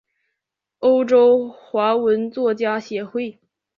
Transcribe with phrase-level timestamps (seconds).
[0.79, 3.37] 欧洲华文作家协会。